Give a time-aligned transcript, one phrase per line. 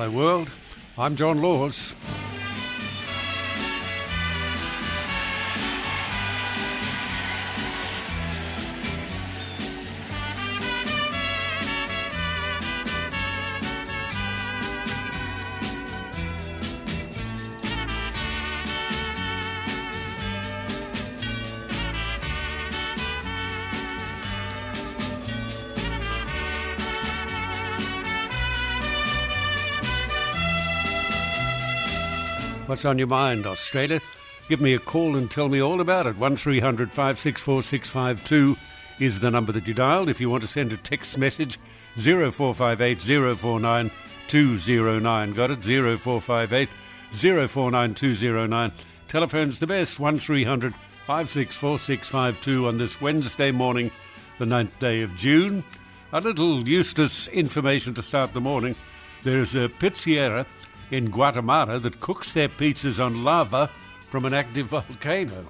[0.00, 0.50] Hello, world.
[0.96, 1.94] I'm John Laws.
[32.70, 34.00] What's on your mind, Australia?
[34.48, 36.16] Give me a call and tell me all about it.
[36.16, 38.56] 1300 564 652
[39.04, 40.08] is the number that you dialed.
[40.08, 41.58] If you want to send a text message,
[41.96, 43.90] 0458 049
[44.28, 45.32] 209.
[45.32, 45.64] Got it?
[45.64, 46.68] 0458
[47.10, 48.72] 049 209.
[49.08, 50.72] Telephone's the best, 1300
[51.06, 53.90] 564 652 on this Wednesday morning,
[54.38, 55.64] the 9th day of June.
[56.12, 58.76] A little useless information to start the morning.
[59.24, 60.46] There's a pizzeria
[60.90, 63.70] in Guatemala that cooks their pizzas on lava
[64.08, 65.46] from an active volcano.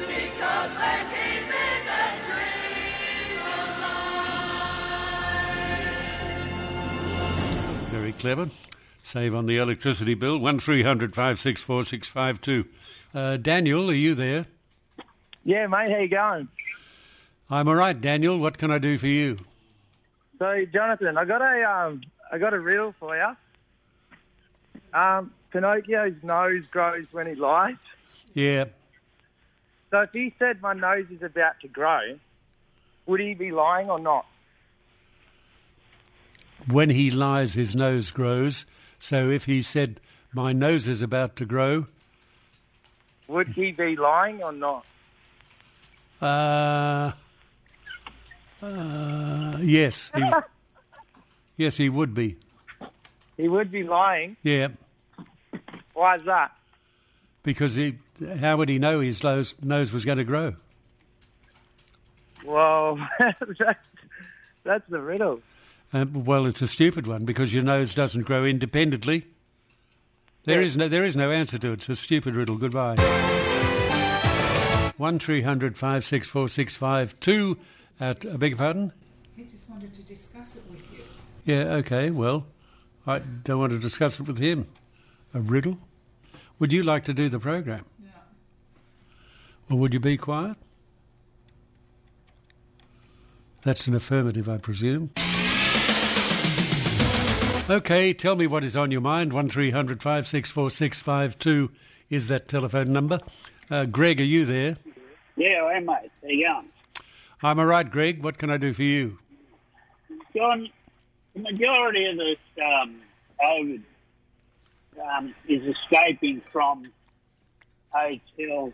[0.00, 2.60] Because they're keeping the dream
[7.90, 8.48] Very clever.
[9.02, 10.38] Save on the electricity bill.
[10.38, 12.68] 1300 564 652.
[13.14, 14.46] Uh, Daniel, are you there?
[15.44, 16.48] Yeah, mate, how you going?
[17.48, 18.36] I'm all right, Daniel.
[18.38, 19.36] What can I do for you?
[20.38, 23.36] So, Jonathan, I got a um, I got a riddle for you.
[24.98, 27.76] Um, Pinocchio's nose grows when he lies.
[28.34, 28.66] Yeah.
[29.90, 32.18] So, if he said my nose is about to grow,
[33.06, 34.26] would he be lying or not?
[36.68, 38.66] When he lies, his nose grows.
[38.98, 40.00] So if he said,
[40.32, 41.86] My nose is about to grow,
[43.28, 44.84] Would he be lying or not?
[46.20, 47.12] uh,
[48.62, 50.10] uh, yes.
[50.14, 50.22] He,
[51.56, 52.36] yes, he would be.
[53.36, 54.36] He would be lying.
[54.42, 54.68] Yeah.
[55.94, 56.52] Why is that?
[57.42, 57.98] Because he,
[58.40, 60.54] how would he know his nose, nose was going to grow?
[62.44, 63.80] Well, that's,
[64.64, 65.40] that's the riddle.
[65.92, 69.26] Uh, well, it's a stupid one because your nose doesn't grow independently.
[70.44, 71.74] There is no, there is no answer to it.
[71.74, 72.56] It's a stupid riddle.
[72.56, 72.96] Goodbye.
[74.96, 77.58] One three hundred five six four six five two.
[77.98, 78.92] At I beg your pardon.
[79.36, 81.04] He just wanted to discuss it with you.
[81.44, 81.74] Yeah.
[81.74, 82.10] Okay.
[82.10, 82.46] Well,
[83.06, 84.66] I don't want to discuss it with him.
[85.34, 85.78] A riddle.
[86.58, 87.84] Would you like to do the program?
[88.02, 88.08] Yeah.
[89.70, 90.56] Or would you be quiet?
[93.62, 95.10] That's an affirmative, I presume.
[97.68, 99.32] Okay, tell me what is on your mind.
[99.32, 101.70] 1300 564 652
[102.08, 103.18] is that telephone number.
[103.68, 104.76] Uh, Greg, are you there?
[105.36, 106.10] Yeah, I am, mate.
[106.22, 106.68] How you going?
[107.42, 108.22] I'm all right, Greg.
[108.22, 109.18] What can I do for you?
[110.34, 110.68] John,
[111.34, 113.00] the majority of this um,
[113.42, 113.82] COVID
[115.16, 116.84] um, is escaping from
[117.90, 118.72] hotel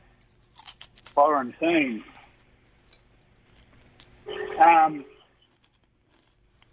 [1.15, 2.05] quarantine.
[4.61, 5.05] Um,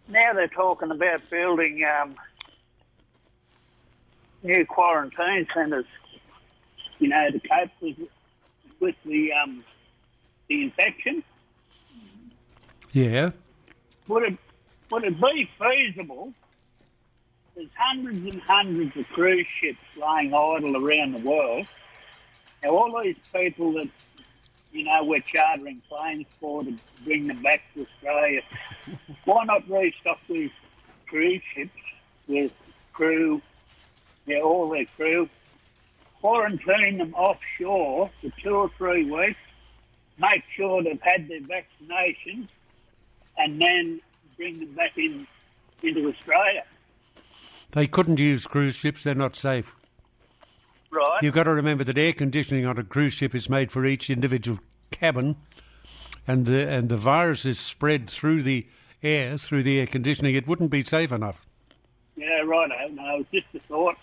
[0.07, 2.16] now they're talking about building um,
[4.44, 5.85] new quarantine centres,
[7.00, 7.97] you know, to cope with,
[8.79, 9.63] with the um,
[10.47, 11.23] the infection.
[12.91, 13.31] Yeah.
[14.07, 14.38] Would it
[14.91, 16.33] would it be feasible?
[17.55, 21.67] There's hundreds and hundreds of cruise ships lying idle around the world.
[22.63, 23.89] Now, all these people that
[24.72, 26.73] you know we're chartering planes for to
[27.03, 28.41] bring them back to Australia,
[29.25, 30.51] why not restock these
[31.07, 31.71] cruise ships
[32.27, 32.53] with
[32.94, 33.41] crew,
[34.25, 35.29] yeah, all their crew,
[36.21, 39.39] quarantine them offshore for two or three weeks,
[40.19, 42.47] make sure they've had their vaccinations,
[43.39, 44.01] and then
[44.38, 45.25] bring them back in
[45.81, 46.63] into Australia.
[47.72, 49.75] They couldn't use cruise ships, they're not safe.
[50.91, 51.19] Right.
[51.21, 54.09] You've got to remember that air conditioning on a cruise ship is made for each
[54.09, 54.59] individual
[54.91, 55.36] cabin,
[56.27, 58.68] and the, and the virus is spread through the
[59.03, 60.36] air, through the air conditioning.
[60.36, 61.45] It wouldn't be safe enough.
[62.15, 62.69] Yeah, right.
[62.91, 63.95] No, it's just a thought.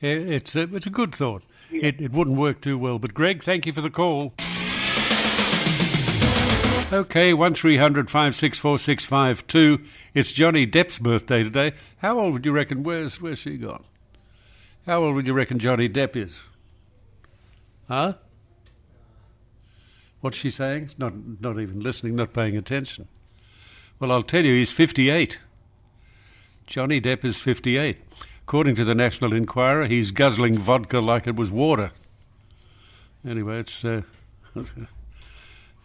[0.00, 1.42] It's a, it's a good thought.
[1.70, 2.98] It, it wouldn't work too well.
[2.98, 4.34] But Greg, thank you for the call.
[6.92, 9.80] Okay, one 652
[10.12, 11.70] It's Johnny Depp's birthday today.
[11.98, 12.82] How old would you reckon?
[12.82, 13.84] Where's where's she gone?
[14.86, 16.40] How old would you reckon Johnny Depp is?
[17.86, 18.14] Huh?
[20.20, 20.90] What's she saying?
[20.98, 23.06] Not not even listening, not paying attention.
[24.00, 25.38] Well, I'll tell you, he's 58.
[26.66, 27.98] Johnny Depp is 58.
[28.42, 31.92] According to the National Enquirer, he's guzzling vodka like it was water.
[33.24, 34.02] Anyway, it's uh,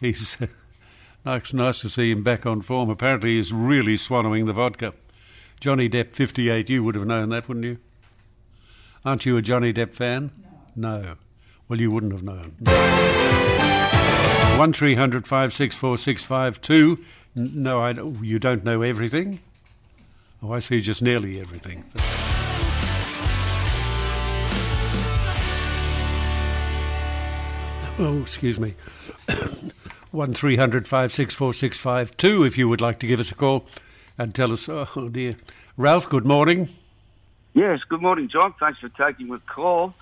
[0.00, 0.46] he's uh,
[1.26, 2.88] Nice, nice to see him back on form.
[2.88, 4.94] Apparently, he's really swallowing the vodka.
[5.58, 7.78] Johnny Depp, 58, you would have known that, wouldn't you?
[9.04, 10.30] Aren't you a Johnny Depp fan?
[10.76, 11.16] No.
[11.68, 12.54] Well, you wouldn't have known.
[12.60, 17.04] 1300 564 652.
[17.34, 17.90] No, I,
[18.22, 19.40] you don't know everything?
[20.40, 21.82] Oh, I see just nearly everything.
[27.98, 28.74] Oh, excuse me.
[30.16, 33.66] 1300 564 652 if you would like to give us a call
[34.18, 34.68] and tell us.
[34.68, 35.32] Oh, oh, dear.
[35.76, 36.70] Ralph, good morning.
[37.52, 38.54] Yes, good morning, John.
[38.58, 39.94] Thanks for taking the call.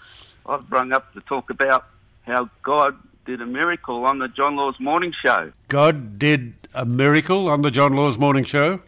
[0.47, 1.87] I've rung up to talk about
[2.23, 2.97] how God
[3.27, 5.53] did a miracle on the John Laws Morning Show.
[5.69, 8.81] God did a miracle on the John Laws Morning Show.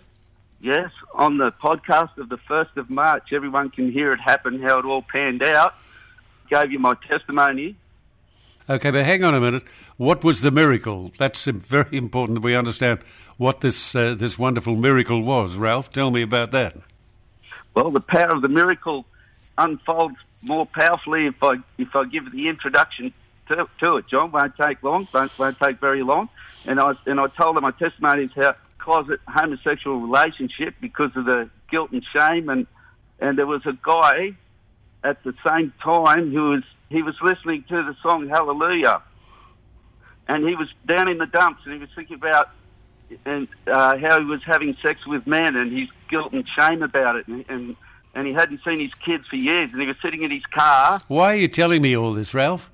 [0.61, 4.79] Yes, on the podcast of the 1st of March, everyone can hear it happen, how
[4.79, 5.75] it all panned out.
[6.50, 7.76] Gave you my testimony.
[8.69, 9.63] Okay, but hang on a minute.
[9.97, 11.13] What was the miracle?
[11.19, 12.99] That's very important that we understand
[13.39, 15.57] what this uh, this wonderful miracle was.
[15.57, 16.77] Ralph, tell me about that.
[17.75, 19.07] Well, the power of the miracle
[19.57, 23.13] unfolds more powerfully if I if I give the introduction
[23.49, 24.09] to, to it.
[24.09, 26.29] John won't take long, won't, won't take very long.
[26.65, 31.25] And I and I told them my testimony is how closet homosexual relationship because of
[31.25, 32.67] the guilt and shame and
[33.21, 34.33] and there was a guy
[35.05, 39.03] at the same time who was he was listening to the song Hallelujah,
[40.29, 42.50] and he was down in the dumps and he was thinking about
[43.25, 47.17] and uh, how he was having sex with men and his guilt and shame about
[47.17, 47.77] it, and, and
[48.15, 51.03] and he hadn't seen his kids for years, and he was sitting in his car
[51.06, 52.71] Why are you telling me all this, Ralph?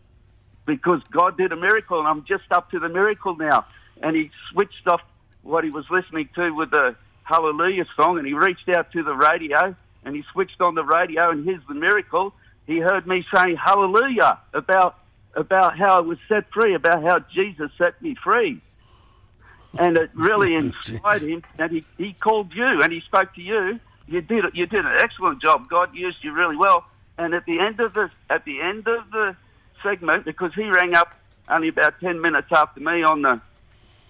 [0.65, 3.67] because God did a miracle, and I'm just up to the miracle now.
[4.01, 5.01] And he switched off
[5.43, 6.95] what he was listening to with the
[7.25, 9.75] Hallelujah song, and he reached out to the radio,
[10.05, 12.33] and he switched on the radio, and here's the miracle.
[12.67, 14.99] He heard me saying Hallelujah about
[15.35, 18.61] about how I was set free, about how Jesus set me free.
[19.79, 23.81] And it really inspired him, and he, he called you, and he spoke to you.
[24.07, 25.69] You did you did an excellent job.
[25.69, 26.85] God used you really well.
[27.19, 29.37] And at the end of the at the end of the
[29.83, 31.15] segment, because he rang up
[31.49, 33.41] only about ten minutes after me on the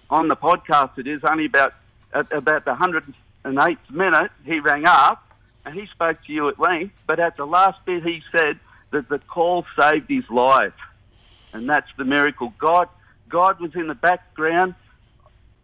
[0.09, 0.97] on the podcast.
[0.97, 1.73] It is only about
[2.13, 3.13] at about the hundred
[3.43, 5.32] and eighth minute he rang up
[5.65, 6.93] and he spoke to you at length.
[7.07, 8.59] But at the last bit, he said
[8.91, 10.73] that the call saved his life,
[11.53, 12.53] and that's the miracle.
[12.59, 12.89] God
[13.29, 14.75] God was in the background.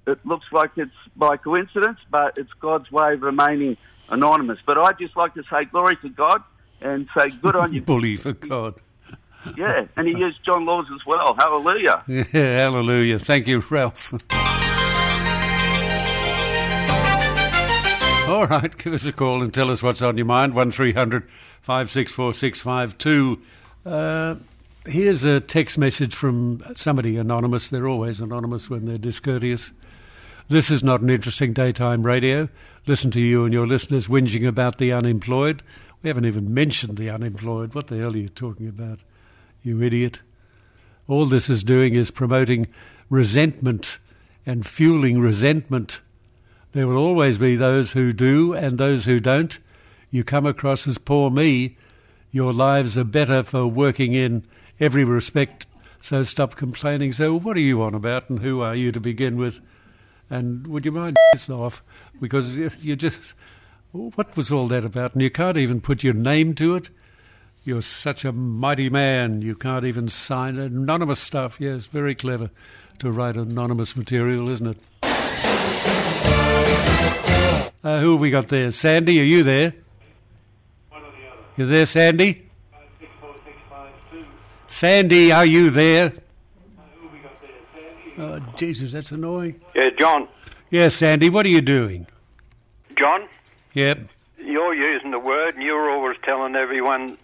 [0.08, 3.78] It looks like it's by coincidence, but it's God's way of remaining
[4.10, 4.58] anonymous.
[4.66, 6.42] But I'd just like to say glory to God
[6.82, 7.82] and say good on you.
[7.90, 8.76] Bully for God.
[9.56, 11.36] Yeah, and he used John Laws as well.
[11.36, 12.04] Hallelujah.
[12.08, 13.20] Yeah, hallelujah.
[13.20, 14.14] Thank you, Ralph.
[18.34, 20.54] All right, give us a call and tell us what's on your mind.
[20.54, 21.28] 1300
[21.62, 23.42] 564 652.
[23.86, 24.36] Uh,
[24.86, 27.70] Here's a text message from somebody anonymous.
[27.70, 29.72] They're always anonymous when they're discourteous.
[30.48, 32.50] This is not an interesting daytime radio.
[32.88, 35.62] Listen to you and your listeners whinging about the unemployed.
[36.02, 37.76] We haven't even mentioned the unemployed.
[37.76, 39.00] What the hell are you talking about,
[39.62, 40.22] you idiot?
[41.08, 42.68] All this is doing is promoting
[43.10, 44.00] resentment
[44.46, 46.00] and fueling resentment.
[46.72, 49.58] There will always be those who do and those who don't.
[50.12, 51.78] You come across as poor me.
[52.32, 54.44] Your lives are better for working in
[54.80, 55.66] every respect,
[56.00, 57.12] so stop complaining.
[57.12, 59.62] So, what are you on about and who are you to begin with?
[60.30, 61.84] And would you mind this off?
[62.20, 63.34] Because you just.
[63.92, 65.14] What was all that about?
[65.14, 66.90] And you can't even put your name to it.
[67.64, 69.42] You're such a mighty man.
[69.42, 70.60] You can't even sign.
[70.60, 71.58] Anonymous stuff.
[71.60, 72.52] Yes, very clever
[73.00, 74.78] to write anonymous material, isn't it?
[77.84, 78.72] Uh, who have we got there?
[78.72, 79.74] Sandy, are you there?
[80.90, 81.40] One or the other.
[81.58, 82.46] You there, Sandy?
[84.68, 86.14] Sandy, are you there?
[88.18, 89.60] Oh, Jesus, that's annoying.
[89.74, 90.28] Yeah, John.
[90.70, 92.06] Yes, Sandy, what are you doing?
[93.00, 93.28] John,
[93.74, 94.00] Yep.
[94.44, 97.18] you're using the word, and you're always telling everyone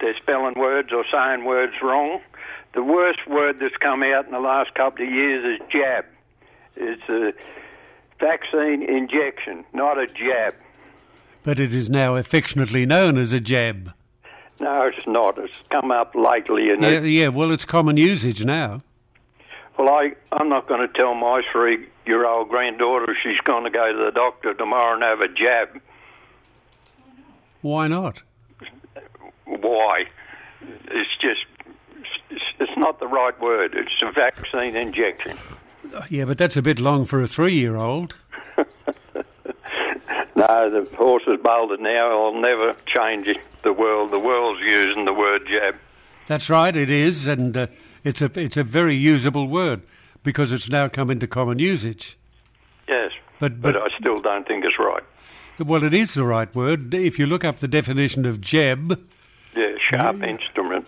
[0.00, 2.20] they're spelling words or saying words wrong.
[2.74, 6.04] The worst word that's come out in the last couple of years is jab.
[6.76, 7.32] It's a
[8.20, 10.54] vaccine injection, not a jab.
[11.44, 13.92] But it is now affectionately known as a jab.
[14.60, 15.38] No, it's not.
[15.38, 18.78] It's come up lately, and Yeah, it, yeah, well, it's common usage now.
[19.78, 24.04] well, I I'm not going to tell my three-year-old granddaughter she's going to go to
[24.04, 25.80] the doctor tomorrow and have a jab.
[27.62, 28.22] Why not?
[29.44, 30.04] Why?
[30.60, 31.46] It's just
[32.30, 33.74] it's, it's not the right word.
[33.74, 35.36] It's a vaccine injection.
[36.10, 38.14] Yeah, but that's a bit long for a three year old.
[40.36, 42.26] No, the horse is bolted now.
[42.26, 43.38] I'll never change it.
[43.64, 45.74] The world, the world's using the word jab.
[46.28, 47.66] That's right, it is, and uh,
[48.04, 49.82] it's a it's a very usable word.
[50.22, 52.16] because it's now come into common usage.
[52.88, 55.02] Yes, But but but, I still don't think it's right.
[55.58, 56.94] well, it is the right word.
[56.94, 58.96] If you look up the definition of jeb,
[59.56, 60.86] Yeah, sharp instrument.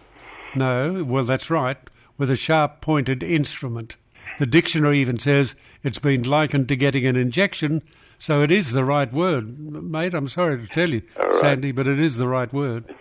[0.54, 1.78] no, well, that's right,
[2.18, 3.96] with a sharp pointed instrument.
[4.38, 7.82] The dictionary even says it's been likened to getting an injection,
[8.18, 10.14] so it is the right word, mate.
[10.14, 11.40] I'm sorry to tell you, right.
[11.40, 12.94] Sandy, but it is the right word.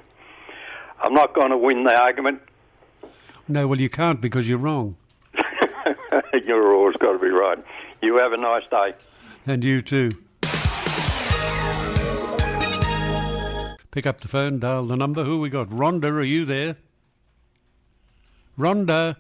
[1.02, 2.42] I'm not going to win the argument.
[3.48, 4.96] No, well, you can't because you're wrong.
[6.46, 7.58] You're always got to be right.
[8.02, 8.94] You have a nice day.
[9.46, 10.10] And you too.
[13.92, 15.24] Pick up the phone, dial the number.
[15.24, 15.70] Who we got?
[15.70, 16.76] Rhonda, are you there?
[18.58, 19.16] Rhonda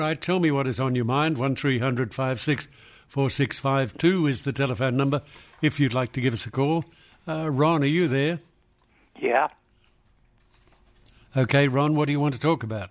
[0.00, 1.36] right, tell me what is on your mind.
[1.38, 5.20] 1300 4652 is the telephone number
[5.60, 6.86] if you'd like to give us a call.
[7.28, 8.40] Uh, Ron, are you there?
[9.20, 9.48] Yeah.
[11.36, 12.88] Okay, Ron, what do you want to talk about?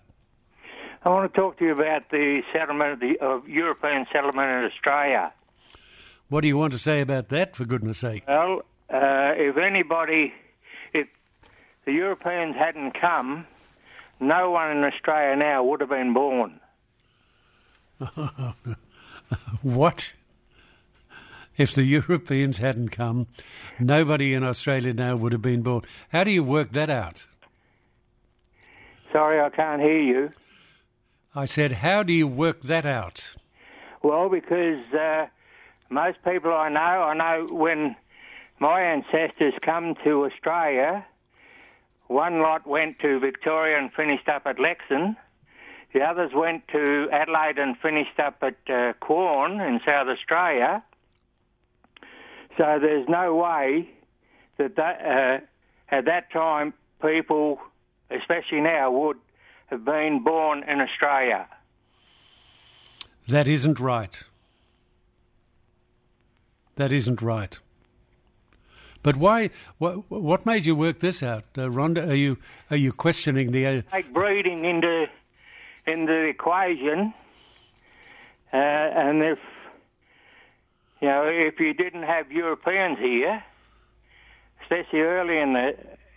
[1.03, 4.65] I want to talk to you about the settlement of the of European settlement in
[4.65, 5.33] Australia.
[6.27, 8.23] What do you want to say about that, for goodness sake?
[8.27, 8.61] Well,
[8.93, 10.31] uh, if anybody,
[10.93, 11.07] if
[11.85, 13.47] the Europeans hadn't come,
[14.19, 16.59] no one in Australia now would have been born.
[19.61, 20.13] What?
[21.57, 23.27] If the Europeans hadn't come,
[23.79, 25.81] nobody in Australia now would have been born.
[26.09, 27.25] How do you work that out?
[29.11, 30.31] Sorry, I can't hear you.
[31.35, 33.35] I said, how do you work that out?
[34.01, 35.27] Well, because uh,
[35.89, 37.95] most people I know, I know when
[38.59, 41.05] my ancestors come to Australia,
[42.07, 45.17] one lot went to Victoria and finished up at Lexington.
[45.93, 50.83] The others went to Adelaide and finished up at uh, Quorn in South Australia.
[52.57, 53.89] So there's no way
[54.57, 57.59] that, that uh, at that time people,
[58.11, 59.17] especially now, would
[59.67, 61.47] have been born in Australia.
[63.27, 64.23] That isn't right.
[66.75, 67.59] That isn't right.
[69.01, 69.49] But why?
[69.77, 72.09] What, what made you work this out, uh, Rhonda?
[72.09, 72.37] Are you
[72.69, 73.65] are you questioning the?
[73.65, 75.07] Uh, take breeding into
[75.85, 77.13] into the equation,
[78.53, 79.39] uh, and if
[81.01, 83.43] you know if you didn't have Europeans here,
[84.61, 85.75] especially early in the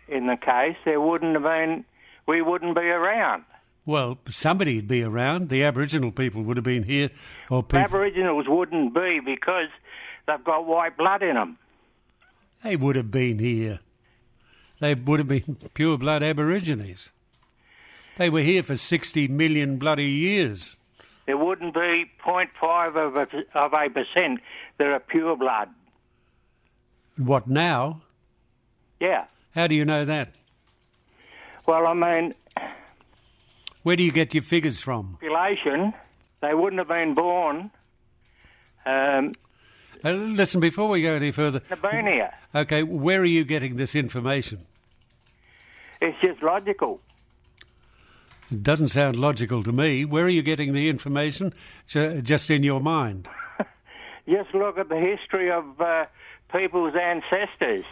[0.09, 1.85] in the case, there wouldn't have been
[2.27, 3.45] we wouldn't be around.
[3.85, 5.49] well, somebody'd be around.
[5.49, 7.11] The Aboriginal people would have been here,
[7.51, 7.81] or people.
[7.81, 9.69] Aboriginals wouldn't be because
[10.27, 11.59] they've got white blood in them.
[12.63, 13.81] They would have been here.
[14.79, 17.11] They would have been pure blood Aborigines.
[18.19, 20.77] They were here for 60 million bloody years.
[21.27, 23.27] There wouldn't be 0.5 of a,
[23.59, 24.41] of a percent
[24.79, 25.69] that are pure blood.
[27.17, 28.03] What now?
[29.01, 29.27] Yeah.
[29.55, 30.31] How do you know that?
[31.67, 32.35] Well, I mean,
[33.83, 35.13] Where do you get your figures from?
[35.21, 35.93] population,
[36.41, 37.71] they wouldn't have been born.
[38.85, 39.33] Um,
[40.05, 41.61] Uh, listen, before we go any further,
[42.07, 42.33] here.
[42.55, 44.67] okay, where are you getting this information?
[46.01, 47.01] It's just logical.
[48.53, 50.05] It doesn't sound logical to me.
[50.05, 51.55] Where are you getting the information?
[51.87, 53.27] Just in your mind.
[54.29, 56.05] Just look at the history of uh,
[56.53, 57.87] people's ancestors.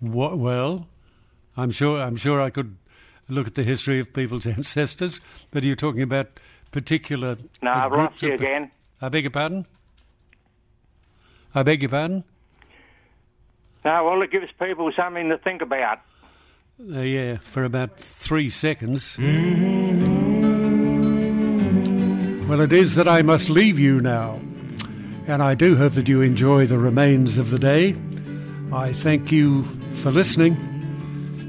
[0.00, 0.86] What, well,
[1.56, 1.98] I'm sure.
[1.98, 2.76] I'm sure I could
[3.30, 6.38] look at the history of people's ancestors, but are you talking about
[6.70, 7.38] particular?
[7.62, 8.70] No, I've lost you again.
[9.00, 9.64] I beg your pardon.
[11.54, 12.22] I beg your pardon.
[13.82, 16.00] No, well, it gives people something to think about.
[16.78, 19.16] Uh, yeah, for about three seconds.
[22.46, 24.38] Well, it is that I must leave you now.
[25.26, 27.96] And I do hope that you enjoy the remains of the day.
[28.74, 29.62] I thank you
[30.02, 30.54] for listening.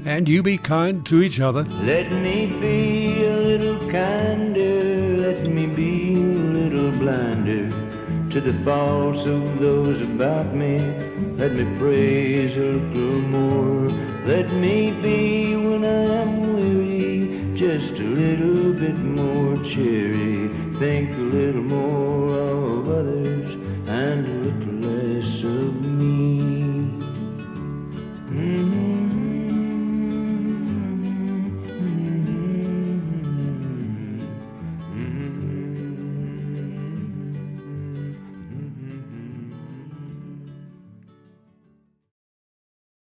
[0.06, 1.64] And you be kind to each other.
[1.64, 7.68] Let me be a little kinder, let me be a little blinder
[8.30, 10.78] to the faults of those about me.
[11.36, 14.17] Let me praise a little more.
[14.28, 20.50] Let me be when I am weary, just a little bit more cheery.
[20.78, 22.07] Think a little more